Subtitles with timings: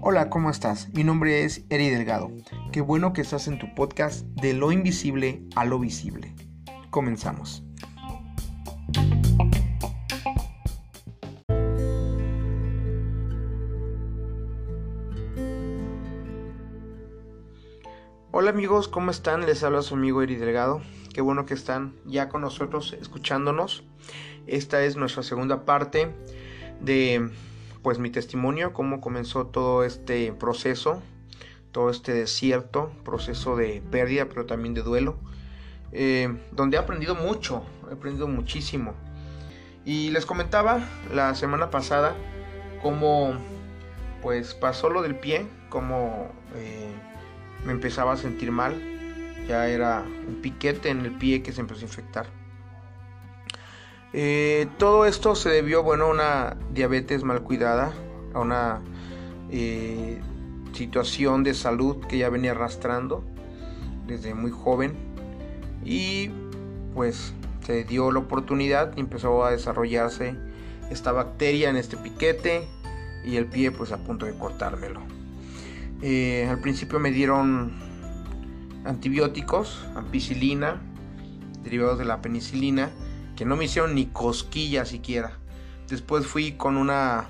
[0.00, 0.88] Hola, ¿cómo estás?
[0.94, 2.30] Mi nombre es Eri Delgado.
[2.72, 6.34] Qué bueno que estás en tu podcast de lo invisible a lo visible.
[6.88, 7.62] Comenzamos.
[18.30, 19.44] Hola amigos, ¿cómo están?
[19.44, 20.80] Les habla su amigo Eri Delgado.
[21.12, 23.84] Qué bueno que están ya con nosotros escuchándonos.
[24.46, 26.14] Esta es nuestra segunda parte
[26.80, 27.30] de
[27.82, 31.02] pues mi testimonio, cómo comenzó todo este proceso,
[31.72, 35.16] todo este desierto, proceso de pérdida, pero también de duelo,
[35.92, 38.94] eh, donde he aprendido mucho, he aprendido muchísimo.
[39.84, 40.80] Y les comentaba
[41.14, 42.14] la semana pasada
[42.82, 43.32] cómo
[44.22, 46.92] pues pasó lo del pie, cómo eh,
[47.64, 48.97] me empezaba a sentir mal,
[49.48, 52.26] ya era un piquete en el pie que se empezó a infectar.
[54.12, 57.92] Eh, todo esto se debió, bueno, a una diabetes mal cuidada,
[58.34, 58.80] a una
[59.50, 60.20] eh,
[60.72, 63.24] situación de salud que ya venía arrastrando
[64.06, 64.94] desde muy joven
[65.84, 66.30] y
[66.94, 67.32] pues
[67.66, 70.34] se dio la oportunidad y empezó a desarrollarse
[70.90, 72.66] esta bacteria en este piquete
[73.24, 75.00] y el pie pues a punto de cortármelo.
[76.00, 77.87] Eh, al principio me dieron
[78.84, 80.80] antibióticos, ampicilina,
[81.62, 82.90] derivados de la penicilina,
[83.36, 85.38] que no me hicieron ni cosquillas siquiera.
[85.88, 87.26] Después fui con una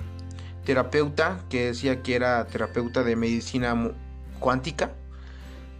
[0.65, 3.91] terapeuta que decía que era terapeuta de medicina
[4.39, 4.91] cuántica.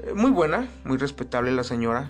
[0.04, 2.10] Eh, muy buena, muy respetable la señora.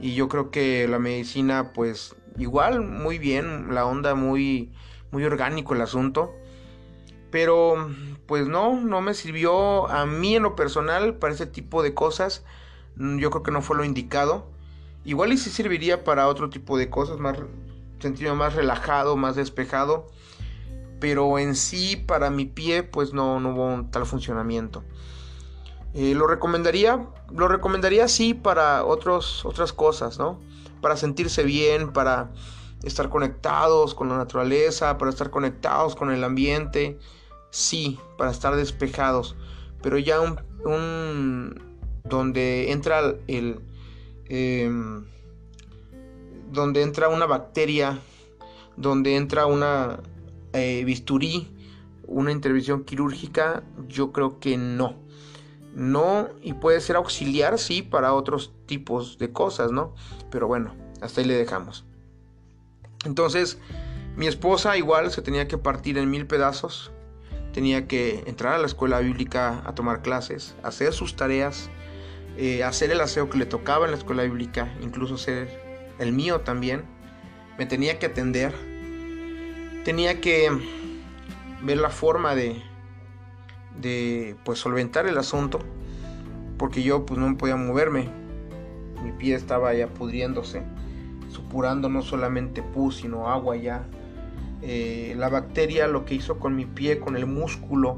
[0.00, 4.72] Y yo creo que la medicina, pues igual, muy bien, la onda muy,
[5.10, 6.32] muy orgánico el asunto.
[7.30, 7.90] Pero
[8.26, 12.44] pues no, no me sirvió a mí en lo personal para ese tipo de cosas.
[12.96, 14.46] Mm, yo creo que no fue lo indicado.
[15.04, 17.38] Igual y sí serviría para otro tipo de cosas, más
[18.00, 20.06] sentirme más relajado, más despejado.
[21.00, 24.84] Pero en sí, para mi pie, pues no, no hubo un tal funcionamiento.
[25.94, 30.38] Eh, lo recomendaría, lo recomendaría sí para otros, otras cosas, ¿no?
[30.80, 32.30] Para sentirse bien, para
[32.82, 36.98] estar conectados con la naturaleza, para estar conectados con el ambiente,
[37.50, 39.36] sí, para estar despejados,
[39.82, 41.71] pero ya un,
[42.04, 43.60] donde entra el,
[44.28, 45.04] em,
[46.50, 47.98] donde entra una bacteria,
[48.76, 50.00] donde entra una
[50.52, 51.48] eh, bisturí,
[52.06, 54.96] una intervención quirúrgica, yo creo que no.
[55.74, 59.94] No, y puede ser auxiliar, sí, para otros tipos de cosas, ¿no?
[60.30, 61.84] Pero bueno, hasta ahí le dejamos.
[63.06, 63.58] Entonces,
[64.16, 66.92] mi esposa igual se tenía que partir en mil pedazos
[67.52, 71.70] tenía que entrar a la escuela bíblica a tomar clases, hacer sus tareas,
[72.36, 75.48] eh, hacer el aseo que le tocaba en la escuela bíblica, incluso hacer
[75.98, 76.82] el mío también.
[77.58, 78.52] Me tenía que atender,
[79.84, 80.50] tenía que
[81.62, 82.62] ver la forma de,
[83.80, 85.58] de pues solventar el asunto,
[86.58, 88.08] porque yo pues no podía moverme,
[89.02, 90.62] mi pie estaba ya pudriéndose,
[91.28, 93.86] supurando no solamente pus, sino agua ya
[94.62, 97.96] eh, la bacteria lo que hizo con mi pie, con el músculo,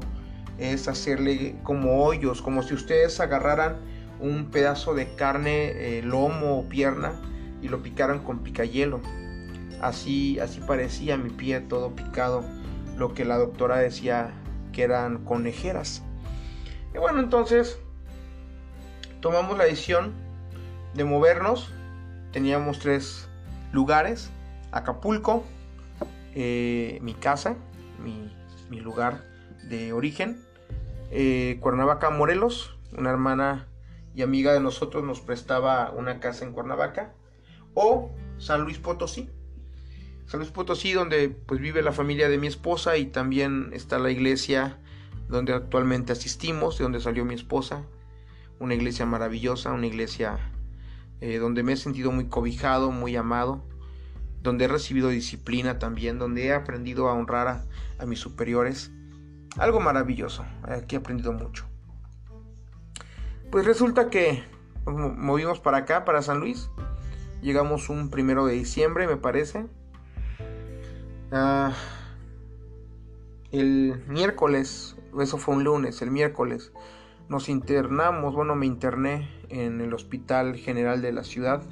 [0.57, 3.77] es hacerle como hoyos, como si ustedes agarraran
[4.19, 7.13] un pedazo de carne, eh, lomo o pierna
[7.61, 9.01] y lo picaran con picayelo.
[9.81, 12.43] Así, así parecía mi pie todo picado,
[12.97, 14.31] lo que la doctora decía
[14.71, 16.03] que eran conejeras.
[16.93, 17.79] Y bueno, entonces
[19.19, 20.13] tomamos la decisión
[20.93, 21.73] de movernos.
[22.31, 23.27] Teníamos tres
[23.71, 24.31] lugares,
[24.71, 25.43] Acapulco,
[26.33, 27.55] eh, mi casa,
[28.03, 28.31] mi,
[28.81, 29.23] lugar
[29.69, 30.41] de origen.
[31.11, 33.67] Eh, Cuernavaca, Morelos, una hermana
[34.15, 37.13] y amiga de nosotros nos prestaba una casa en Cuernavaca.
[37.73, 39.29] O San Luis Potosí.
[40.25, 44.11] San Luis Potosí, donde pues vive la familia de mi esposa y también está la
[44.11, 44.79] iglesia
[45.27, 47.83] donde actualmente asistimos, de donde salió mi esposa.
[48.59, 50.39] Una iglesia maravillosa, una iglesia
[51.19, 53.63] eh, donde me he sentido muy cobijado, muy amado
[54.45, 57.65] donde he recibido disciplina también, donde he aprendido a honrar
[57.99, 58.91] a, mis superiores.
[59.57, 61.65] Algo maravilloso, aquí he aprendido mucho.
[63.51, 64.43] Pues resulta que
[64.85, 66.69] movimos para acá, para San Luis.
[67.41, 69.65] Llegamos un primero de diciembre, me parece.
[71.31, 71.73] Ah,
[73.51, 76.71] el miércoles, eso fue un lunes, el miércoles,
[77.29, 81.63] nos internamos, bueno, me interné en el Hospital General de la ciudad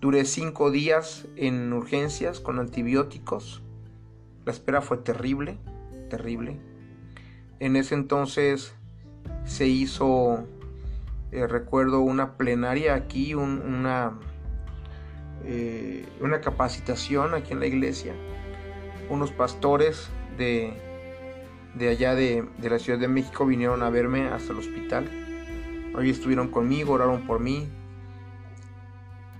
[0.00, 3.62] Duré cinco días en urgencias con antibióticos.
[4.44, 5.58] La espera fue terrible,
[6.10, 6.60] terrible.
[7.60, 8.74] En ese entonces
[9.44, 10.46] se hizo,
[11.32, 14.18] eh, recuerdo, una plenaria aquí, una,
[15.44, 18.14] eh, una capacitación aquí en la iglesia,
[19.10, 20.08] unos pastores
[20.38, 20.72] de,
[21.74, 25.10] de allá de, de, la Ciudad de México vinieron a verme hasta el hospital.
[25.96, 27.68] Hoy estuvieron conmigo, oraron por mí.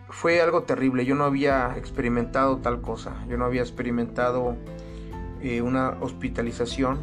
[0.08, 4.56] Fue algo terrible, yo no había experimentado tal cosa, yo no había experimentado
[5.42, 6.98] eh, una hospitalización.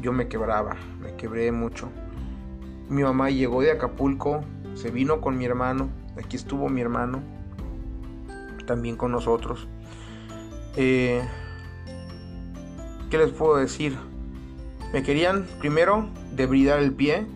[0.00, 1.90] Yo me quebraba, me quebré mucho.
[2.90, 4.42] Mi mamá llegó de Acapulco,
[4.74, 7.22] se vino con mi hermano, aquí estuvo mi hermano,
[8.66, 9.68] también con nosotros.
[10.74, 11.22] Eh,
[13.08, 13.96] ¿Qué les puedo decir?
[14.92, 17.28] Me querían primero debridar el pie,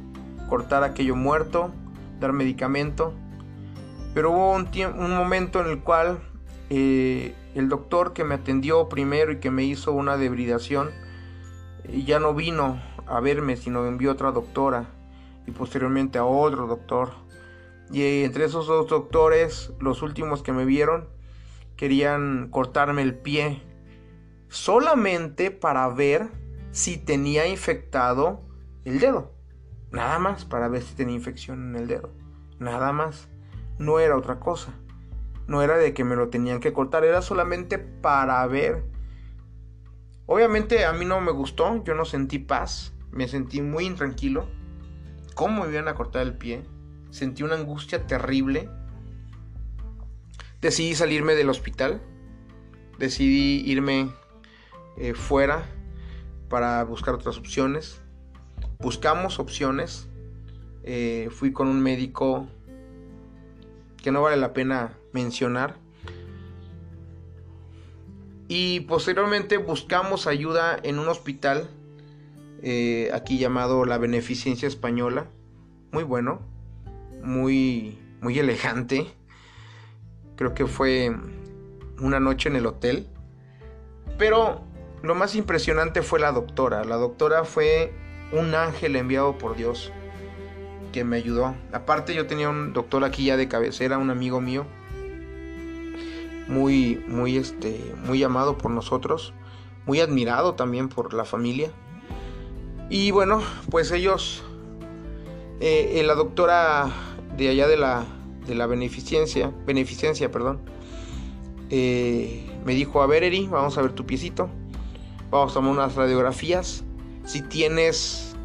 [0.49, 1.71] cortar aquello muerto,
[2.19, 3.15] dar medicamento.
[4.13, 4.69] Pero hubo un,
[4.99, 6.19] un momento en el cual
[6.69, 10.91] eh, el doctor que me atendió primero y que me hizo una debridación
[11.85, 14.89] eh, ya no vino a verme, sino envió otra doctora
[15.47, 17.13] y posteriormente a otro doctor.
[17.91, 21.09] Y entre esos dos doctores, los últimos que me vieron,
[21.77, 23.63] querían cortarme el pie
[24.49, 26.29] solamente para ver
[26.71, 28.43] si tenía infectado
[28.85, 29.33] el dedo.
[29.91, 32.11] Nada más para ver si tenía infección en el dedo.
[32.59, 33.29] Nada más.
[33.79, 34.73] No era otra cosa.
[35.47, 38.85] No era de que me lo tenían que cortar, era solamente para ver.
[40.27, 44.49] Obviamente a mí no me gustó, yo no sentí paz, me sentí muy intranquilo.
[45.35, 46.63] ¿Cómo me iban a cortar el pie?
[47.11, 48.71] Sentí una angustia terrible
[50.65, 52.01] decidí salirme del hospital,
[52.99, 54.11] decidí irme
[54.97, 55.67] eh, fuera
[56.49, 58.01] para buscar otras opciones.
[58.79, 60.09] Buscamos opciones,
[60.83, 62.49] eh, fui con un médico
[64.03, 65.77] que no vale la pena mencionar.
[68.49, 71.69] Y posteriormente buscamos ayuda en un hospital
[72.65, 75.27] eh, aquí llamado la Beneficencia Española.
[75.93, 76.41] Muy bueno,
[77.23, 79.07] muy, muy elegante
[80.37, 81.15] Creo que fue
[82.01, 83.07] una noche en el hotel.
[84.19, 84.63] Pero
[85.03, 86.85] lo más impresionante fue la doctora.
[86.85, 87.93] La doctora fue
[88.33, 89.93] un ángel enviado por Dios
[90.93, 91.55] que me ayudó.
[91.73, 94.67] Aparte yo tenía un doctor aquí ya de cabecera, un amigo mío,
[96.49, 99.35] muy, muy, este, muy amado por nosotros,
[99.87, 101.71] muy admirado también por la familia.
[102.91, 104.43] Y bueno, pues ellos,
[105.61, 106.91] eh, la doctora
[107.37, 108.05] de allá de la,
[108.47, 110.61] de la beneficencia, beneficencia, perdón,
[111.71, 114.51] eh, me dijo, a ver Eri, vamos a ver tu piecito,
[115.31, 116.85] vamos a tomar unas radiografías,
[117.25, 118.37] si tienes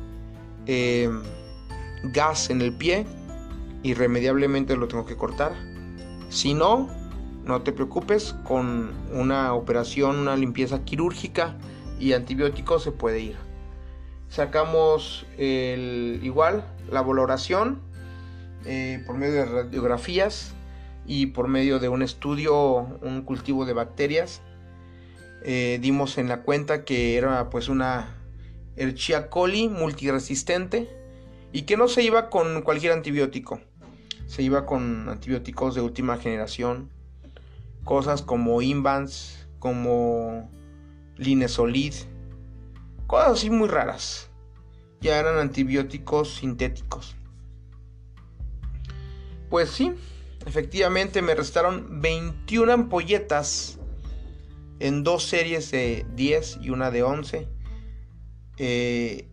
[0.68, 1.09] eh,
[2.03, 3.06] gas en el pie,
[3.83, 5.53] irremediablemente lo tengo que cortar,
[6.30, 6.88] si no,
[7.44, 11.57] no te preocupes, con una operación, una limpieza quirúrgica
[12.00, 13.49] y antibióticos se puede ir.
[14.29, 17.81] Sacamos el, igual la valoración
[18.65, 20.53] eh, por medio de radiografías
[21.05, 24.41] y por medio de un estudio, un cultivo de bacterias,
[25.43, 28.15] eh, dimos en la cuenta que era pues una
[28.75, 30.89] Escherichia coli multiresistente
[31.51, 33.59] y que no se iba con cualquier antibiótico,
[34.27, 36.89] se iba con antibióticos de última generación,
[37.83, 40.49] cosas como Invans, como
[41.17, 41.93] Linesolid,
[43.09, 44.29] cosas así muy raras.
[45.01, 47.15] Ya eran antibióticos sintéticos.
[49.50, 49.95] Pues sí,
[50.45, 53.79] efectivamente me restaron 21 ampolletas
[54.79, 57.48] en dos series de 10 y una de 11
[58.57, 59.27] eh,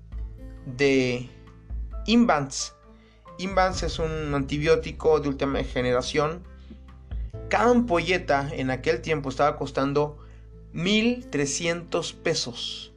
[0.64, 1.28] de
[2.06, 2.74] Invans.
[3.36, 6.44] Invans es un antibiótico de última generación.
[7.50, 10.16] Cada ampolleta en aquel tiempo estaba costando
[10.72, 12.95] 1300 pesos.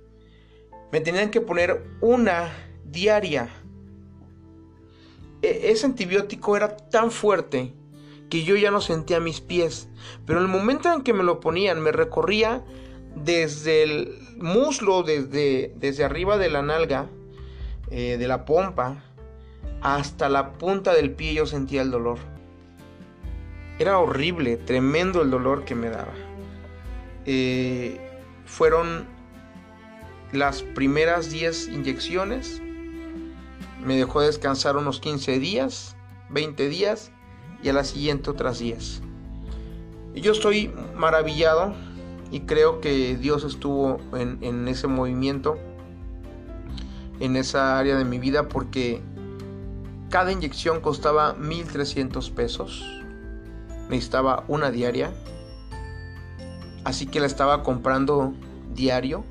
[0.92, 2.52] Me tenían que poner una
[2.86, 3.50] diaria
[5.42, 7.74] e, ese antibiótico era tan fuerte
[8.30, 9.90] que yo ya no sentía mis pies.
[10.26, 12.64] Pero en el momento en que me lo ponían, me recorría
[13.16, 17.08] desde el muslo, desde, desde arriba de la nalga,
[17.90, 19.04] eh, de la pompa,
[19.82, 22.20] hasta la punta del pie yo sentía el dolor.
[23.80, 26.14] Era horrible, tremendo el dolor que me daba.
[27.26, 28.00] Eh,
[28.46, 29.08] fueron
[30.32, 32.62] las primeras 10 inyecciones
[33.84, 35.96] me dejó descansar unos 15 días,
[36.30, 37.12] 20 días
[37.64, 39.02] y a la siguiente otras 10.
[40.16, 41.74] Y yo estoy maravillado
[42.32, 45.58] y creo que Dios estuvo en, ese movimiento,
[47.20, 49.02] en esa área de mi vida, porque
[50.10, 52.86] cada inyección costaba 1300 pesos.
[53.90, 55.12] Necesitaba una diaria.
[56.84, 58.34] Así que la estaba comprando
[58.74, 59.24] diario.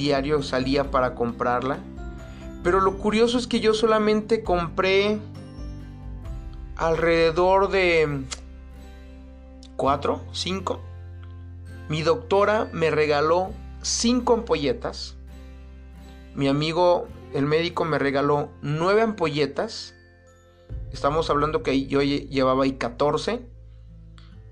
[0.00, 1.78] Diario salía para comprarla.
[2.62, 5.18] Pero lo curioso es que yo solamente compré
[6.76, 8.24] alrededor de
[9.76, 10.80] 4, 5.
[11.88, 13.50] Mi doctora me regaló
[13.82, 15.16] cinco ampolletas.
[16.34, 19.94] Mi amigo, el médico, me regaló nueve ampolletas.
[20.92, 23.40] Estamos hablando que yo llevaba ahí 14.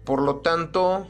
[0.05, 1.07] Por lo tanto,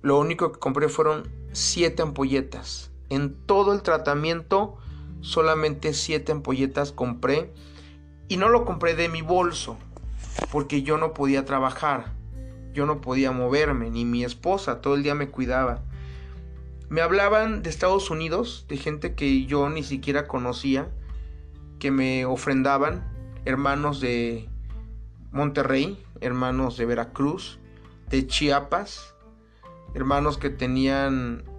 [0.00, 2.91] lo único que compré fueron siete ampolletas.
[3.12, 4.78] En todo el tratamiento,
[5.20, 7.52] solamente siete ampolletas compré.
[8.26, 9.76] Y no lo compré de mi bolso,
[10.50, 12.14] porque yo no podía trabajar.
[12.72, 15.82] Yo no podía moverme, ni mi esposa todo el día me cuidaba.
[16.88, 20.88] Me hablaban de Estados Unidos, de gente que yo ni siquiera conocía,
[21.78, 23.12] que me ofrendaban,
[23.44, 24.48] hermanos de
[25.32, 27.58] Monterrey, hermanos de Veracruz,
[28.08, 29.14] de Chiapas,
[29.94, 31.51] hermanos que tenían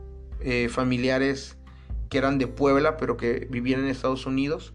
[0.44, 1.58] eh, familiares
[2.10, 4.74] que eran de Puebla, pero que vivían en Estados Unidos,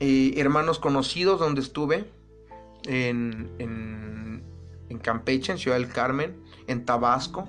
[0.00, 2.04] hermanos conocidos donde estuve,
[2.86, 3.50] en,
[4.88, 6.36] en Campeche, en Ciudad del Carmen,
[6.66, 7.48] en Tabasco,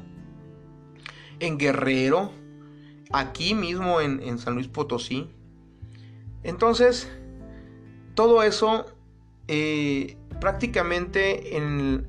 [1.40, 2.32] en Guerrero,
[3.12, 5.30] aquí mismo en, San Luis Potosí.
[6.44, 7.10] Entonces,
[8.16, 8.86] todo eso
[9.48, 12.08] eh, prácticamente en,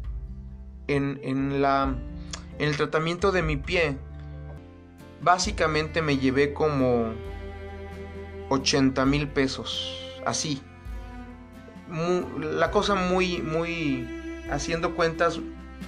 [0.86, 1.94] en, la,
[2.58, 3.98] en el tratamiento de mi pie,
[5.22, 7.12] básicamente me llevé como
[8.50, 9.94] 80 mil pesos,
[10.24, 10.62] así.
[12.38, 14.06] la cosa muy, muy,
[14.50, 15.40] haciendo cuentas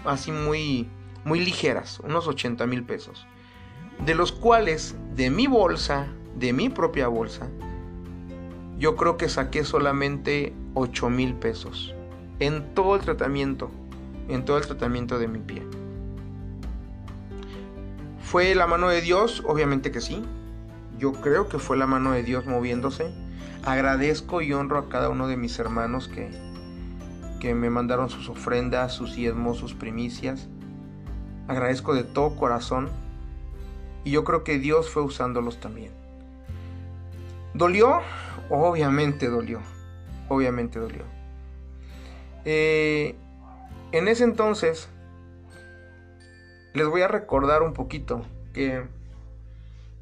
[0.05, 0.89] así muy,
[1.25, 3.27] muy ligeras, unos 80 mil pesos.
[4.05, 7.49] De los cuales, de mi bolsa, de mi propia bolsa,
[8.79, 11.95] yo creo que saqué solamente 8 mil pesos.
[12.39, 13.71] En todo el tratamiento,
[14.29, 15.63] en todo el tratamiento de mi pie.
[18.31, 19.43] ¿Fue la mano de Dios?
[19.45, 20.23] Obviamente que sí.
[21.01, 23.13] Yo creo que fue la mano de Dios moviéndose.
[23.65, 26.31] Agradezco y honro a cada uno de mis hermanos que,
[27.41, 30.47] que me mandaron sus ofrendas, sus diezmos, sus primicias.
[31.49, 32.91] Agradezco de todo corazón
[34.05, 35.91] y yo creo que Dios fue usándolos también.
[37.53, 37.99] ¿Dolió?
[38.49, 39.59] Obviamente dolió.
[40.29, 41.03] Obviamente dolió.
[42.45, 43.17] Eh,
[43.91, 44.89] en ese entonces,
[46.75, 48.85] les voy a recordar un poquito que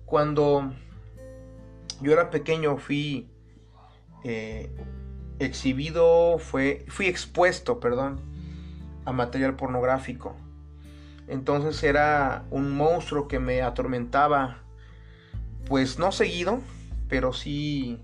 [0.05, 0.73] cuando
[2.01, 3.29] yo era pequeño fui
[4.25, 4.71] eh,
[5.39, 8.21] exhibido, fue, fui expuesto, perdón,
[9.05, 10.35] a material pornográfico.
[11.27, 14.63] Entonces era un monstruo que me atormentaba,
[15.67, 16.61] pues no seguido,
[17.09, 18.03] pero sí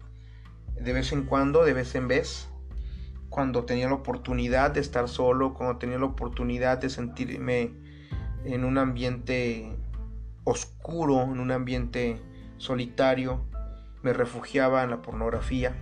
[0.79, 2.49] de vez en cuando, de vez en vez,
[3.31, 7.73] cuando tenía la oportunidad de estar solo, cuando tenía la oportunidad de sentirme
[8.45, 9.77] en un ambiente
[10.45, 12.21] oscuro, en un ambiente
[12.59, 13.41] solitario,
[14.03, 15.75] me refugiaba en la pornografía.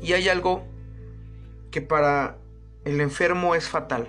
[0.00, 0.64] Y hay algo
[1.70, 2.38] que para
[2.84, 4.08] el enfermo es fatal.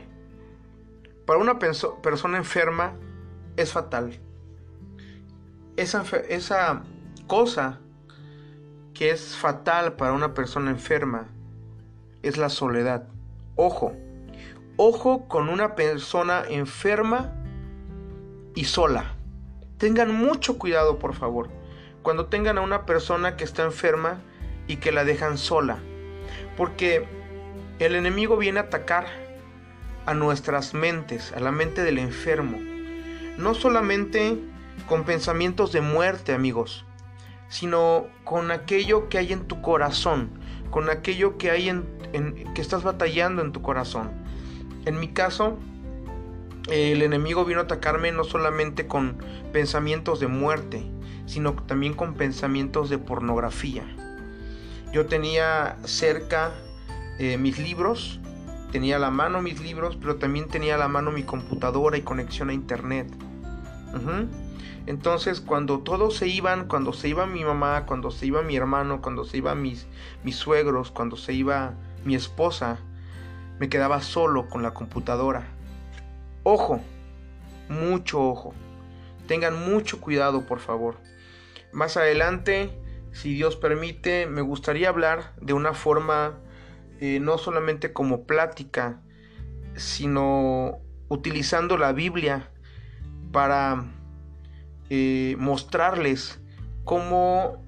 [1.26, 2.96] Para una persona enferma
[3.58, 4.20] es fatal.
[5.78, 6.84] Esa, esa
[7.28, 7.80] cosa
[8.94, 11.28] que es fatal para una persona enferma
[12.22, 13.08] es la soledad.
[13.56, 13.94] Ojo,
[14.78, 17.34] ojo con una persona enferma
[18.56, 19.16] y sola.
[19.78, 21.50] Tengan mucho cuidado, por favor.
[22.02, 24.22] Cuando tengan a una persona que está enferma,
[24.68, 25.78] y que la dejan sola.
[26.58, 27.06] Porque
[27.80, 29.08] el enemigo viene a atacar
[30.06, 32.58] a nuestras mentes, a la mente del enfermo.
[33.38, 34.38] No solamente
[34.88, 36.86] con pensamientos de muerte, amigos,
[37.50, 40.32] sino con aquello que hay en tu corazón,
[40.70, 41.86] con aquello que hay en,
[42.54, 44.23] que estás batallando en tu corazón.
[44.86, 45.58] En mi caso,
[46.70, 49.18] el enemigo vino a atacarme no solamente con
[49.52, 50.84] pensamientos de muerte,
[51.26, 53.84] sino también con pensamientos de pornografía.
[54.92, 56.52] Yo tenía cerca
[57.20, 58.20] eh, mis libros,
[58.72, 62.02] tenía a la mano mis libros, pero también tenía a la mano mi computadora y
[62.02, 63.08] conexión a internet.
[64.86, 69.02] Entonces, cuando todos se iban, cuando se iba mi mamá, cuando se iba mi hermano,
[69.02, 69.88] cuando se iban mis,
[70.24, 72.80] mis suegros, cuando se iba mi esposa,
[73.64, 75.48] me quedaba solo con la computadora.
[76.44, 76.82] Ojo,
[77.70, 78.54] mucho ojo.
[79.26, 80.98] Tengan mucho cuidado, por favor.
[81.72, 82.78] Más adelante
[83.14, 86.40] si Dios permite, me gustaría hablar de una forma
[87.00, 89.00] eh, no solamente como plática,
[89.78, 92.52] sino utilizando la Biblia
[93.32, 93.86] para
[94.90, 96.42] eh, mostrarles
[96.84, 97.64] cómo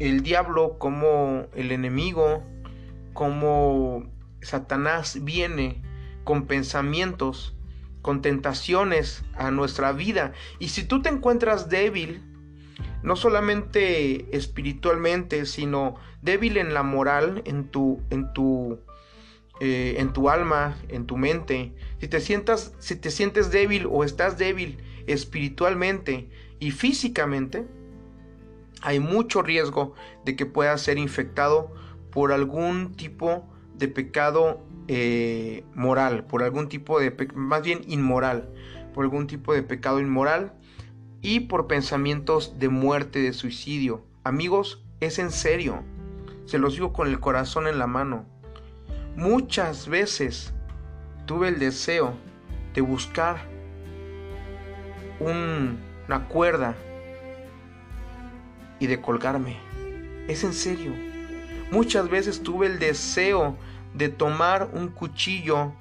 [0.00, 2.44] el diablo, cómo el enemigo,
[3.14, 5.82] cómo Satanás viene
[6.24, 7.54] con pensamientos,
[8.02, 10.32] con tentaciones a nuestra vida.
[10.58, 12.22] Y si tú te encuentras débil,
[13.02, 18.78] no solamente espiritualmente, sino débil en la moral, en tu, en tu,
[19.60, 24.04] eh, en tu alma, en tu mente, si te, sientas, si te sientes débil o
[24.04, 26.28] estás débil espiritualmente
[26.58, 27.66] y físicamente,
[28.82, 29.94] hay mucho riesgo
[30.24, 31.74] de que puedas ser infectado
[32.10, 33.46] por algún tipo
[33.80, 38.48] de pecado eh, moral, por algún tipo de, más bien inmoral,
[38.94, 40.52] por algún tipo de pecado inmoral
[41.22, 44.04] y por pensamientos de muerte, de suicidio.
[44.22, 45.82] Amigos, es en serio,
[46.44, 48.26] se los digo con el corazón en la mano.
[49.16, 50.52] Muchas veces
[51.24, 52.14] tuve el deseo
[52.74, 53.38] de buscar
[55.20, 56.76] una cuerda
[58.78, 59.56] y de colgarme.
[60.28, 60.92] Es en serio.
[61.70, 63.56] Muchas veces tuve el deseo
[63.94, 65.72] de tomar un cuchillo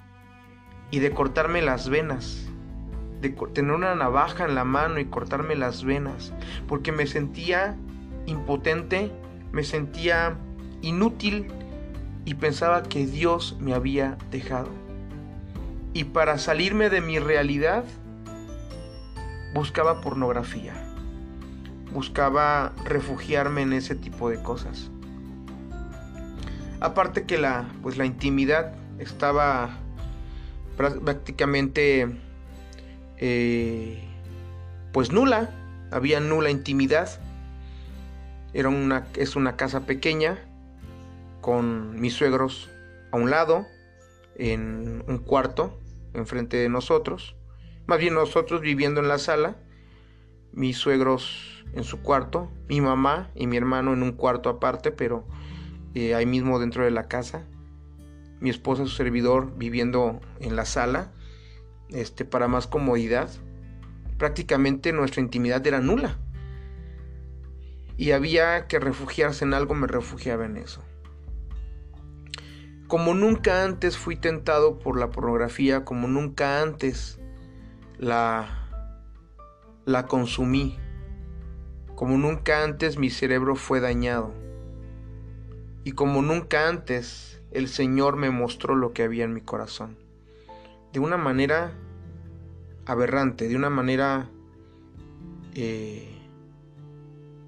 [0.91, 2.47] y de cortarme las venas,
[3.21, 6.33] de tener una navaja en la mano y cortarme las venas,
[6.67, 7.75] porque me sentía
[8.25, 9.11] impotente,
[9.51, 10.37] me sentía
[10.81, 11.47] inútil
[12.25, 14.69] y pensaba que Dios me había dejado.
[15.93, 17.83] Y para salirme de mi realidad,
[19.53, 20.73] buscaba pornografía,
[21.91, 24.91] buscaba refugiarme en ese tipo de cosas.
[26.81, 29.77] Aparte que la, pues la intimidad estaba
[30.77, 32.07] prácticamente
[33.17, 34.01] eh,
[34.93, 35.49] pues nula,
[35.91, 37.09] había nula intimidad.
[38.53, 40.39] Era una, es una casa pequeña
[41.41, 42.69] con mis suegros
[43.11, 43.65] a un lado,
[44.35, 45.77] en un cuarto,
[46.13, 47.35] enfrente de nosotros.
[47.85, 49.57] Más bien nosotros viviendo en la sala,
[50.53, 55.27] mis suegros en su cuarto, mi mamá y mi hermano en un cuarto aparte, pero
[55.95, 57.45] eh, ahí mismo dentro de la casa.
[58.39, 61.11] Mi esposa, su servidor, viviendo en la sala,
[61.89, 63.29] este, para más comodidad.
[64.17, 66.17] Prácticamente nuestra intimidad era nula.
[67.97, 70.83] Y había que refugiarse en algo, me refugiaba en eso.
[72.87, 77.19] Como nunca antes fui tentado por la pornografía, como nunca antes
[77.97, 78.69] la,
[79.85, 80.79] la consumí,
[81.95, 84.33] como nunca antes mi cerebro fue dañado
[85.83, 89.97] y como nunca antes el Señor me mostró lo que había en mi corazón.
[90.93, 91.73] De una manera
[92.85, 94.29] aberrante, de una manera
[95.55, 96.07] eh,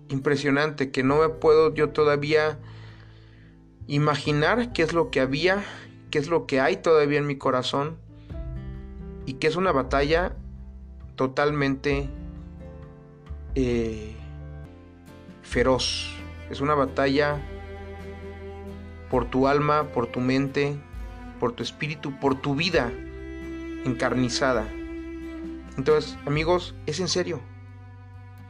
[0.10, 2.60] impresionante que no me puedo yo todavía
[3.88, 5.64] imaginar qué es lo que había,
[6.10, 7.98] qué es lo que hay todavía en mi corazón
[9.26, 10.36] y que es una batalla
[11.16, 12.10] totalmente
[13.56, 14.16] eh,
[15.42, 16.16] feroz.
[16.50, 17.42] Es una batalla
[19.12, 20.76] por tu alma, por tu mente,
[21.40, 22.92] por tu espíritu, por tu vida
[23.86, 24.66] encarnizada.
[25.78, 27.42] Entonces, amigos, es en serio.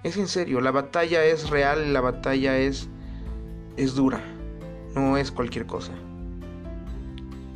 [0.04, 2.90] Es en serio, la batalla es real, la batalla es
[3.78, 4.22] es dura.
[4.96, 5.94] No es cualquier cosa.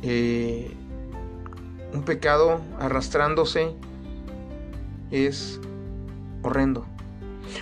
[0.02, 0.72] Eh,
[1.92, 3.74] un pecado arrastrándose
[5.10, 5.60] es
[6.42, 6.86] horrendo.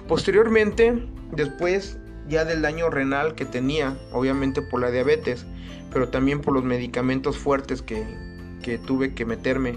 [0.09, 5.46] Posteriormente, después ya del daño renal que tenía, obviamente por la diabetes,
[5.92, 8.04] pero también por los medicamentos fuertes que,
[8.87, 9.76] tuve que meterme.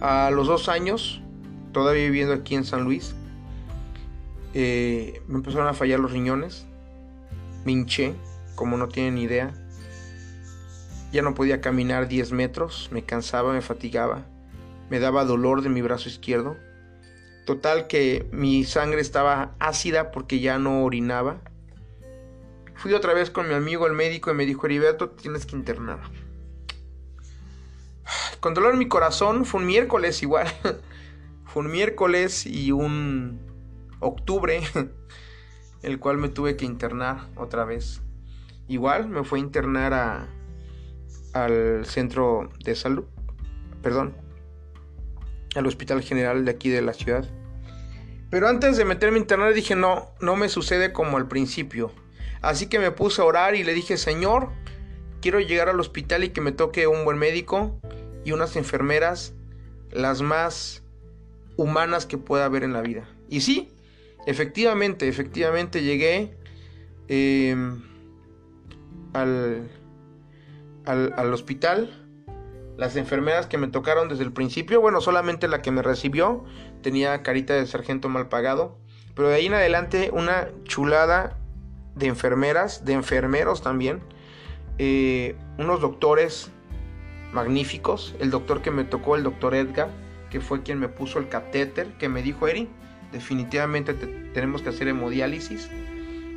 [0.00, 1.20] A los dos años,
[1.72, 3.14] todavía viviendo aquí en San Luis,
[4.54, 6.66] eh, me empezaron a fallar los riñones,
[7.64, 8.14] me hinché,
[8.54, 9.52] como no tienen idea.
[11.12, 14.26] Ya no podía caminar 10 metros, me cansaba, me fatigaba,
[14.90, 16.56] me daba dolor de mi brazo izquierdo
[17.48, 21.40] Total que mi sangre estaba ácida porque ya no orinaba.
[22.74, 25.98] Fui otra vez con mi amigo el médico y me dijo, Heriberto, tienes que internar.
[28.40, 30.46] Con dolor en mi corazón, fue un miércoles igual.
[31.46, 33.40] fue un miércoles y un
[34.00, 34.60] octubre,
[35.82, 38.02] el cual me tuve que internar otra vez.
[38.68, 40.28] Igual me fue a internar a,
[41.32, 43.06] al centro de salud,
[43.80, 44.14] perdón,
[45.56, 47.26] al hospital general de aquí de la ciudad.
[48.30, 51.92] Pero antes de meterme a internet dije, no, no me sucede como al principio.
[52.42, 54.50] Así que me puse a orar y le dije, Señor,
[55.20, 57.80] quiero llegar al hospital y que me toque un buen médico
[58.24, 59.34] y unas enfermeras,
[59.90, 60.82] las más
[61.56, 63.08] humanas que pueda haber en la vida.
[63.28, 63.70] Y sí,
[64.26, 66.36] efectivamente, efectivamente llegué
[67.08, 67.82] em,
[69.14, 69.68] al,
[70.84, 72.07] al, al hospital
[72.78, 76.44] las enfermeras que me tocaron desde el principio, bueno, solamente la que me recibió
[76.80, 78.78] tenía carita de sargento mal pagado,
[79.16, 81.36] pero de ahí en adelante una chulada
[81.96, 84.00] de enfermeras, de enfermeros también,
[84.78, 86.52] eh, unos doctores
[87.32, 89.88] magníficos, el doctor que me tocó, el doctor Edgar,
[90.30, 92.68] que fue quien me puso el catéter, que me dijo, Eri,
[93.10, 93.92] definitivamente
[94.32, 95.68] tenemos que hacer hemodiálisis.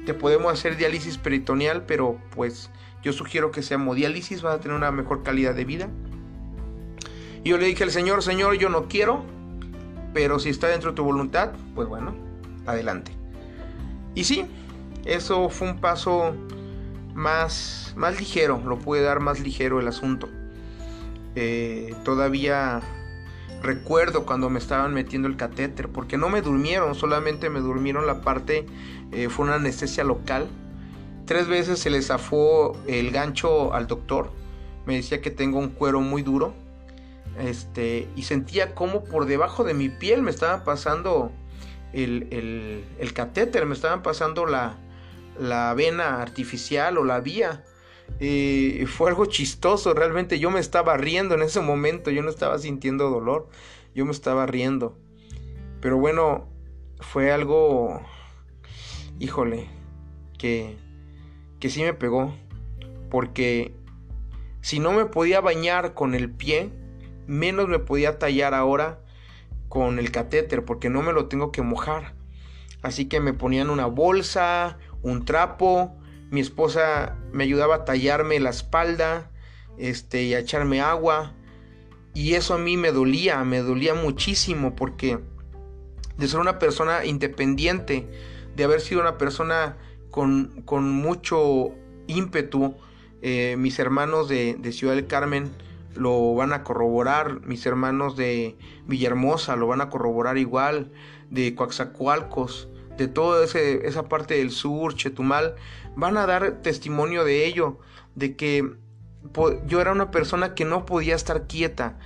[0.08, 2.72] te podemos hacer diálisis peritoneal, pero pues
[3.04, 5.88] yo sugiero que sea hemodiálisis, vas a tener una mejor calidad de vida.
[7.44, 9.24] Y yo le dije al Señor, Señor, yo no quiero,
[10.14, 12.14] pero si está dentro de tu voluntad, pues bueno,
[12.66, 13.12] adelante.
[14.14, 14.46] Y sí,
[15.06, 16.36] eso fue un paso
[17.14, 20.30] más, más ligero, lo puede dar más ligero el asunto.
[21.36, 22.82] Eh, todavía
[23.62, 28.22] recuerdo cuando me estaban metiendo el catéter, porque no me durmieron, solamente me durmieron la
[28.22, 28.66] parte,
[29.12, 30.48] eh, fue una anestesia local.
[31.26, 34.32] Tres veces se le zafó el gancho al doctor,
[34.86, 36.54] me decía que tengo un cuero muy duro,
[37.42, 41.32] este, y sentía como por debajo de mi piel me estaban pasando
[41.94, 44.78] el, catéter, me estaban pasando la,
[45.40, 47.66] la vena artificial o la vía.
[48.20, 52.60] Eh, fue algo chistoso, realmente yo me estaba riendo en ese momento, yo no estaba
[52.60, 53.50] sintiendo dolor,
[53.96, 54.98] yo me estaba riendo.
[55.82, 56.48] Pero bueno,
[57.00, 58.02] fue algo,
[59.20, 59.68] híjole,
[60.38, 60.78] que,
[61.60, 62.36] que sí me pegó,
[63.10, 63.74] porque
[64.62, 66.70] si no me podía bañar con el pie,
[67.28, 69.00] menos me podía tallar ahora
[69.70, 72.14] con el catéter, porque no me lo tengo que mojar.
[72.82, 75.96] Así que me ponían una bolsa, un trapo,
[76.30, 79.32] mi esposa me ayudaba a tallarme la espalda
[79.78, 81.34] este, y a echarme agua.
[82.14, 85.20] Y eso a mí me dolía, me dolía muchísimo porque
[86.18, 88.08] de ser una persona independiente,
[88.56, 89.78] de haber sido una persona
[90.10, 91.72] con, con mucho
[92.08, 92.76] ímpetu,
[93.22, 95.52] eh, mis hermanos de, de, Ciudad del Carmen
[95.96, 100.92] lo van a corroborar, mis hermanos de Villahermosa lo van a corroborar igual,
[101.30, 105.56] de Coaxacualcos, de toda esa parte del sur, Chetumal,
[105.96, 107.80] van a dar testimonio de ello,
[108.16, 108.76] de que
[109.66, 111.98] yo era una persona que no podía estar quieta.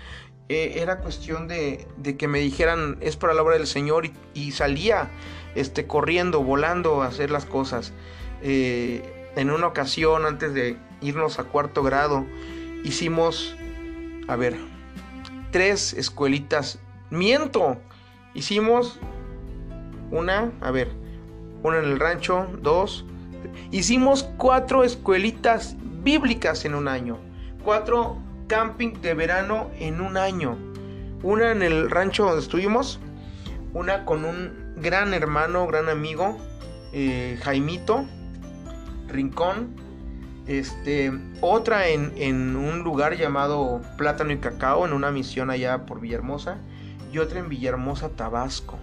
[0.48, 5.10] E, era cuestión de, que me dijeran es para la obra del Señor y, salía
[5.56, 7.94] este, corriendo, volando a hacer las cosas.
[8.42, 9.02] Eh,
[9.36, 12.26] en una ocasión, antes de irnos a cuarto grado,
[12.84, 13.56] hicimos,
[14.28, 14.56] a ver,
[15.52, 16.80] tres escuelitas.
[17.10, 17.78] Miento,
[18.34, 19.00] hicimos
[20.12, 20.92] una, a ver,
[21.64, 23.06] una en el rancho, dos,
[23.72, 27.18] Hicimos cuatro escuelitas bíblicas en un año.
[27.64, 30.58] Cuatro camping de verano en un año.
[31.24, 33.00] Una en el rancho donde estuvimos.
[33.74, 36.38] Una con un gran hermano, gran amigo,
[36.94, 38.06] eh, Jaimito
[39.08, 39.85] Rincón.
[40.48, 46.58] Este, otra en, un lugar llamado Plátano y Cacao, en una misión allá por Villahermosa.
[47.12, 48.78] Y otra en Villahermosa, Tabasco.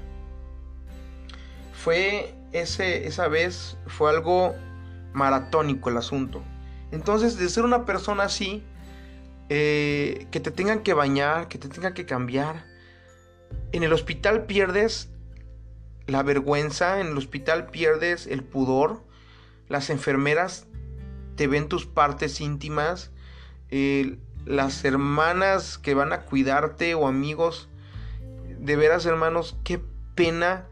[1.73, 4.55] Fue ese, esa vez, fue algo
[5.13, 6.43] maratónico el asunto.
[6.91, 8.65] Entonces, de ser una persona así,
[9.49, 12.65] eh, que te tengan que bañar, que te tengan que cambiar,
[13.73, 15.09] en el hospital pierdes
[16.07, 19.03] la vergüenza, en el hospital pierdes el pudor,
[19.69, 20.67] las enfermeras
[21.43, 23.11] te ven tus partes íntimas,
[24.45, 27.69] las hermanas que van a cuidarte o amigos,
[28.61, 29.81] de veras hermanos, qué
[30.15, 30.69] pena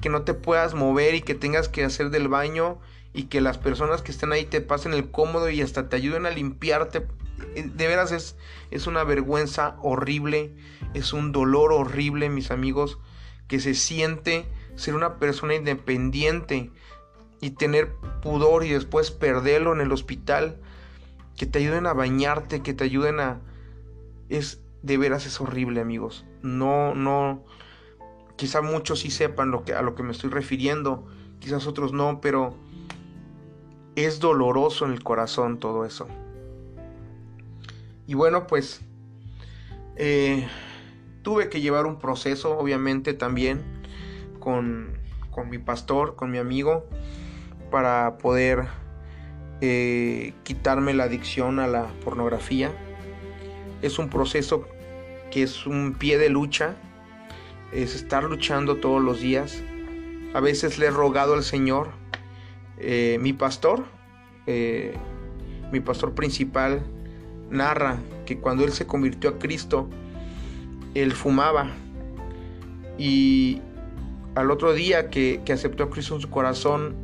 [0.00, 2.80] que no te puedas mover y que tengas que hacer del baño
[3.14, 6.26] y que las personas que están ahí te pasen el cómodo y hasta te ayuden
[6.26, 7.06] a limpiarte.
[7.54, 8.34] Eh, de veras es,
[8.72, 10.52] es una vergüenza horrible,
[10.94, 12.98] es un dolor horrible, mis amigos,
[13.46, 16.72] que se siente ser una persona independiente
[17.40, 20.58] y tener pudor y después perderlo en el hospital.
[21.36, 23.40] Que te ayuden a bañarte, que te ayuden a...
[24.28, 26.24] Es de veras es horrible, amigos.
[26.42, 27.44] No, no.
[28.36, 31.06] Quizá muchos sí sepan lo que, a lo que me estoy refiriendo,
[31.40, 32.54] quizás otros no, pero
[33.96, 36.06] es doloroso en el corazón todo eso.
[38.06, 38.82] Y bueno, pues
[39.96, 40.46] eh,
[41.22, 43.62] tuve que llevar un proceso, obviamente, también
[44.38, 44.98] con,
[45.30, 46.86] con mi pastor, con mi amigo,
[47.70, 48.66] para poder
[49.60, 52.70] eh, quitarme la adicción a la pornografía.
[53.82, 54.66] Es un proceso
[55.30, 56.76] que es un pie de lucha,
[57.72, 59.62] es estar luchando todos los días.
[60.34, 61.90] A veces le he rogado al Señor
[62.78, 63.84] eh, mi pastor,
[64.46, 64.94] eh,
[65.72, 66.82] mi pastor principal,
[67.50, 69.88] narra que cuando él se convirtió a Cristo,
[70.94, 71.70] él fumaba
[72.98, 73.60] y
[74.34, 76.94] al otro día que, aceptó a Cristo en su corazón,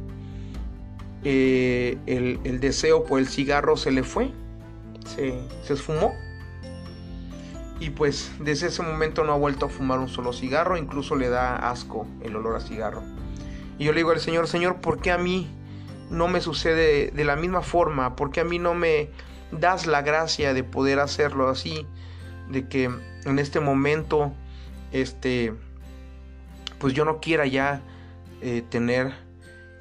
[1.24, 4.32] eh, el, deseo por el cigarro se le fue,
[5.06, 6.14] se, se esfumó.
[7.78, 11.28] Y pues desde ese momento no ha vuelto a fumar un solo cigarro, incluso le
[11.28, 13.02] da asco el olor a cigarro.
[13.78, 15.48] Y yo le digo al Señor, Señor, ¿por qué a mí
[16.10, 18.14] no me sucede de la misma forma?
[18.14, 19.10] porque a mí no me
[19.50, 21.86] das la gracia de poder hacerlo así?
[22.48, 22.90] De que
[23.24, 24.32] en este momento,
[24.92, 25.54] este,
[26.78, 27.80] pues yo no quiera ya
[28.40, 29.12] eh, tener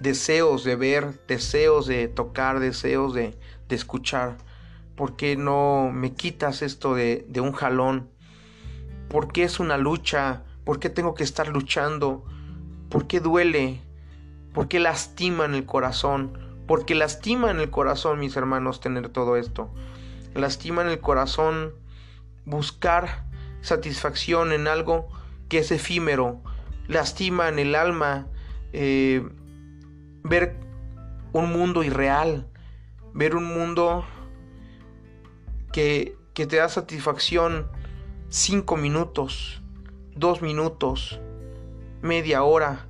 [0.01, 3.37] deseos de ver, deseos de tocar, deseos de,
[3.69, 4.37] de escuchar.
[4.95, 8.09] ¿Por qué no me quitas esto de, de un jalón?
[9.09, 10.43] ¿Por qué es una lucha?
[10.63, 12.25] ¿Por qué tengo que estar luchando?
[12.89, 13.81] ¿Por qué duele?
[14.53, 16.37] ¿Por qué lastima en el corazón?
[16.67, 19.69] Porque lastima en el corazón, mis hermanos, tener todo esto.
[20.33, 21.73] Lastima en el corazón
[22.45, 23.25] buscar
[23.61, 25.07] satisfacción en algo
[25.49, 26.41] que es efímero.
[26.87, 28.27] Lastima en el alma
[28.73, 29.27] eh,
[30.23, 30.55] ver
[31.33, 32.47] un mundo irreal.
[33.13, 34.05] Ver un mundo
[35.73, 37.67] que, que te da satisfacción
[38.29, 39.61] cinco minutos,
[40.15, 41.19] dos minutos,
[42.01, 42.87] media hora,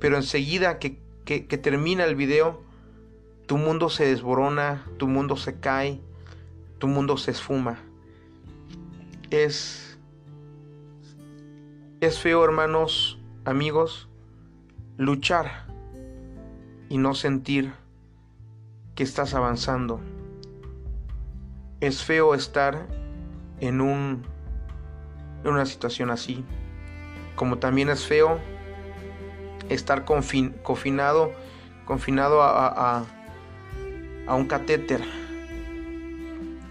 [0.00, 2.60] pero enseguida que, que, termina el video,
[3.46, 6.00] tu mundo se desborona, tu mundo se cae,
[6.78, 7.78] tu mundo se esfuma.
[9.30, 9.98] Es,
[12.00, 14.08] es feo, hermanos, amigos,
[14.96, 15.71] luchar
[16.92, 17.72] y no sentir
[18.94, 20.02] que estás avanzando.
[21.80, 22.86] Es feo estar
[23.60, 24.26] en un
[25.42, 26.44] en una situación así.
[27.34, 28.38] Como también es feo
[29.70, 31.32] estar confinado,
[31.86, 33.06] confinado a,
[34.26, 35.00] a, un catéter,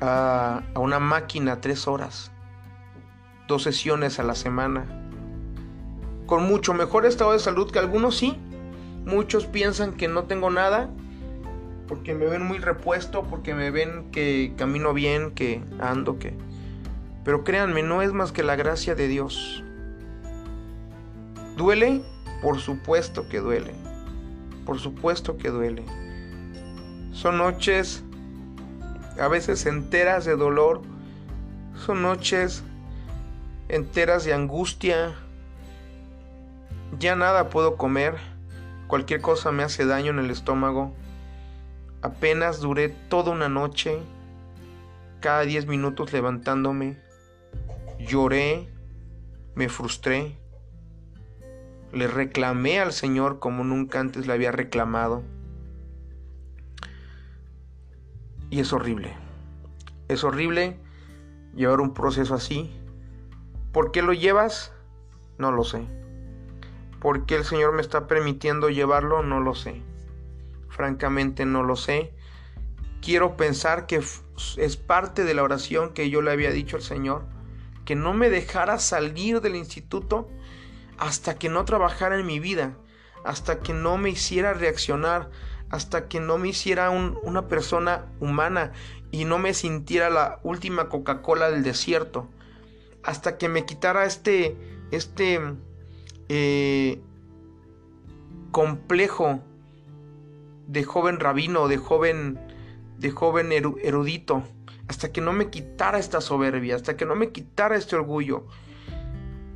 [0.02, 2.32] a, a una máquina tres horas,
[3.48, 4.86] dos sesiones a la semana,
[6.28, 8.40] con mucho mejor estado de salud que algunos sí.
[9.06, 10.90] Muchos piensan que no tengo nada
[11.88, 16.34] porque me ven muy repuesto, porque me ven que camino bien, que ando, que
[17.24, 19.64] pero créanme, no es más que la gracia de Dios.
[21.56, 22.02] ¿Duele?
[22.42, 23.74] Por supuesto que duele.
[24.66, 25.84] Por supuesto que duele.
[27.12, 28.04] Son noches
[29.20, 30.82] a veces enteras de dolor.
[31.86, 32.64] Son noches
[33.70, 35.14] enteras de angustia.
[36.98, 38.16] Ya nada puedo comer.
[38.92, 40.94] Cualquier cosa me hace daño en el estómago.
[42.02, 43.98] Apenas duré toda una noche,
[45.22, 47.02] cada 10 minutos levantándome,
[48.00, 48.68] lloré,
[49.56, 50.38] me frustré,
[51.94, 55.24] le reclamé al Señor como nunca antes le había reclamado.
[58.50, 59.16] Y es horrible.
[60.10, 60.78] Es horrible
[61.56, 62.70] llevar un proceso así.
[63.72, 64.74] ¿Por qué lo llevas?
[65.38, 66.01] No lo sé.
[67.02, 69.24] ¿Por qué el Señor me está permitiendo llevarlo?
[69.24, 69.82] No lo sé.
[70.70, 72.14] Francamente no lo sé.
[73.02, 74.02] Quiero pensar que
[74.58, 77.26] es parte de la oración que yo le había dicho al Señor
[77.86, 80.30] que no me dejara salir del instituto
[80.98, 82.78] hasta que no trabajara en mi vida,
[83.24, 85.30] hasta que no me hiciera reaccionar,
[85.70, 88.72] hasta que no me hiciera una persona humana
[89.12, 92.30] y no me sintiera la última Coca-Cola del desierto,
[93.04, 94.56] hasta que me quitara este,
[94.92, 95.40] este
[96.34, 97.02] eh,
[98.52, 99.42] complejo
[100.66, 102.40] de joven rabino, de joven,
[102.98, 104.42] de joven erudito
[104.88, 108.46] hasta que no me quitara esta soberbia, hasta que no me quitara este orgullo.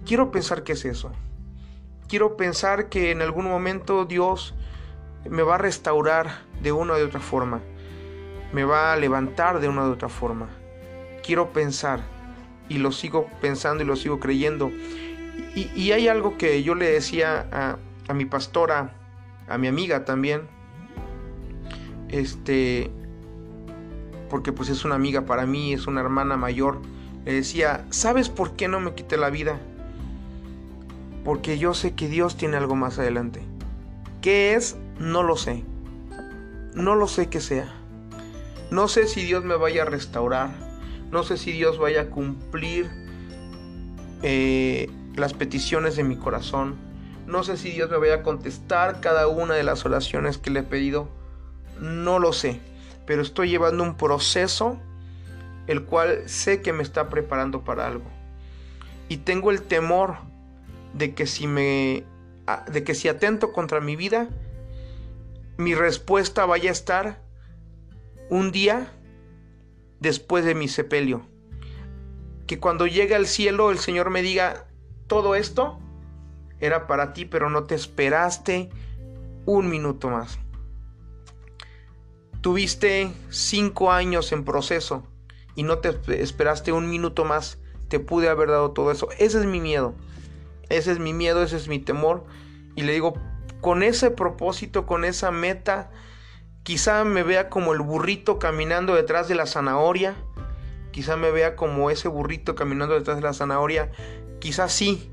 [0.05, 1.13] Quiero pensar que es eso.
[2.09, 4.53] Quiero pensar que en algún momento Dios
[5.29, 7.61] me va a restaurar de una u otra forma.
[8.51, 10.49] Me va a levantar de una u otra forma.
[11.23, 12.01] Quiero pensar
[12.67, 14.71] y lo sigo pensando y lo sigo creyendo.
[15.55, 17.77] Y, hay algo que yo le decía a,
[18.09, 18.93] a mi pastora,
[19.47, 20.41] a mi amiga también.
[22.09, 22.91] Este,
[24.29, 26.81] porque pues es una amiga para mí, es una hermana mayor,
[27.25, 29.59] le decía, ¿sabes por qué no me quité la vida?
[31.23, 33.41] Porque yo sé que Dios tiene algo más adelante.
[34.21, 34.77] ¿Qué es?
[34.99, 35.63] No lo sé.
[36.75, 37.73] No lo sé qué sea.
[38.69, 40.49] No sé si Dios me vaya a restaurar.
[41.11, 42.89] No sé si Dios vaya a cumplir
[44.21, 46.75] eh, las peticiones de mi corazón.
[47.25, 50.59] No sé si Dios me vaya a contestar cada una de las oraciones que le
[50.59, 51.09] he pedido.
[51.79, 52.61] No lo sé
[53.05, 54.79] pero estoy llevando un proceso
[55.67, 58.05] el cual sé que me está preparando para algo.
[59.09, 60.17] Y tengo el temor
[60.93, 62.03] de que si me
[62.71, 64.29] de que si atento contra mi vida,
[65.57, 67.23] mi respuesta vaya a estar
[68.29, 68.91] un día
[69.99, 71.27] después de mi sepelio.
[72.45, 74.67] Que cuando llegue al cielo el Señor me diga,
[75.07, 75.79] todo esto
[76.59, 78.69] era para ti, pero no te esperaste
[79.45, 80.39] un minuto más.
[82.41, 85.03] Tuviste cinco años en proceso
[85.55, 87.59] y no te esperaste un minuto más.
[87.87, 89.09] Te pude haber dado todo eso.
[89.17, 89.95] Ese es mi miedo.
[90.69, 92.25] Ese es mi miedo, ese es mi temor.
[92.75, 93.13] Y le digo,
[93.61, 95.91] con ese propósito, con esa meta,
[96.63, 100.15] quizá me vea como el burrito caminando detrás de la zanahoria.
[100.91, 103.91] Quizá me vea como ese burrito caminando detrás de la zanahoria.
[104.39, 105.09] Quizá sí.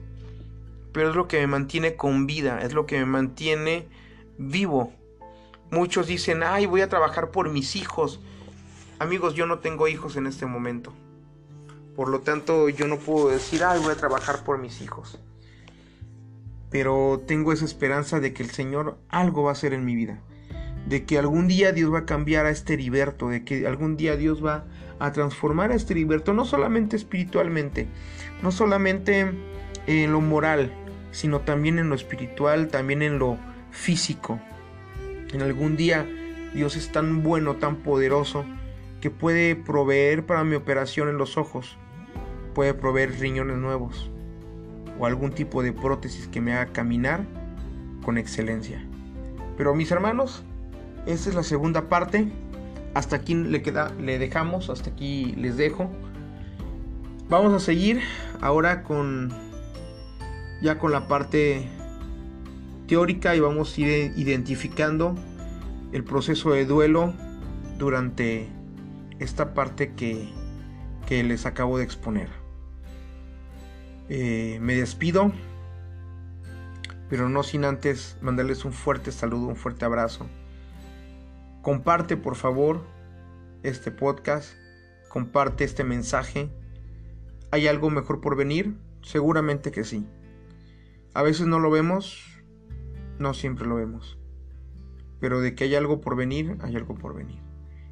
[0.93, 2.61] Pero es lo que me mantiene con vida.
[2.63, 3.89] Es lo que me mantiene
[4.39, 4.93] vivo
[5.73, 8.21] Muchos dicen, ay, voy a trabajar por mis hijos.
[8.99, 10.93] Amigos, yo no tengo hijos en este momento.
[11.97, 15.19] Por lo tanto, yo no puedo decir, ay, voy a trabajar por mis hijos.
[16.69, 20.21] Pero tengo esa esperanza de que el Señor algo va a hacer en mi vida.
[20.87, 23.31] De que algún día Dios va a cambiar a este Heriberto.
[23.31, 24.65] De que algún día Dios va a
[25.11, 26.33] transformar a este Heriberto.
[26.33, 27.89] No solamente espiritualmente.
[28.43, 29.33] No solamente
[29.89, 30.73] en lo moral.
[31.11, 32.69] Sino también en lo espiritual.
[32.69, 33.39] También en lo
[33.73, 34.39] físico.
[35.33, 36.07] En algún día
[36.55, 38.45] Dios es tan bueno, tan poderoso.
[39.01, 41.77] Que puede proveer para mi operación en los ojos
[42.55, 44.11] puede proveer riñones nuevos
[44.99, 47.25] o algún tipo de prótesis que me haga caminar
[48.05, 48.85] con excelencia.
[49.57, 50.45] Pero mis hermanos,
[51.07, 52.29] esta es la segunda parte.
[52.95, 55.91] Hasta aquí le, queda, le dejamos, hasta aquí les dejo.
[57.29, 58.01] Vamos a seguir
[58.41, 59.33] ahora con
[60.61, 61.69] ya con la parte
[62.87, 65.17] teórica y vamos a ir identificando
[65.93, 67.15] el proceso de duelo
[67.79, 68.49] durante
[69.19, 70.29] esta parte que,
[71.07, 72.29] que les acabo de exponer.
[74.09, 75.33] Eh, me despido,
[77.09, 80.27] pero no sin antes mandarles un fuerte saludo, un fuerte abrazo.
[81.63, 82.83] Comparte por favor
[83.63, 84.53] este podcast,
[85.09, 86.51] comparte este mensaje.
[87.53, 88.75] ¿Hay algo mejor por venir?
[89.03, 90.05] Seguramente que sí.
[91.15, 92.43] A veces no lo vemos,
[93.21, 94.19] no siempre lo vemos.
[95.21, 97.39] Pero de que hay algo por venir, hay algo por venir.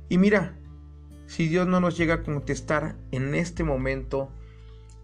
[0.09, 0.59] Y mira,
[1.27, 4.33] si Dios no nos llega a contestar en este momento,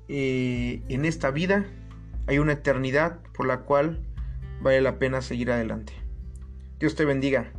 [0.09, 1.67] eh, en esta vida
[2.27, 4.05] hay una eternidad por la cual
[4.61, 5.93] vale la pena seguir adelante.
[6.81, 7.53] Dios te bendiga,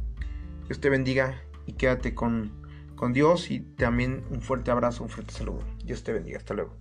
[0.67, 2.51] Dios te bendiga y quédate con,
[2.95, 5.63] con Dios y también un fuerte abrazo, un fuerte saludo.
[5.83, 6.75] Dios te bendiga, hasta luego.